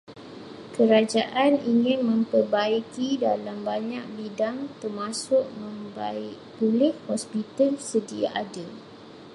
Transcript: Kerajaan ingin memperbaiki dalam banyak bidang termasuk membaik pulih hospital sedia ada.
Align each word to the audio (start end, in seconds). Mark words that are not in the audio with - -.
Kerajaan 0.75 1.53
ingin 1.71 1.99
memperbaiki 2.09 3.09
dalam 3.25 3.57
banyak 3.69 4.01
bidang 4.17 4.57
termasuk 4.81 5.43
membaik 5.61 6.37
pulih 6.57 6.93
hospital 7.07 7.71
sedia 7.89 8.29
ada. 8.43 8.65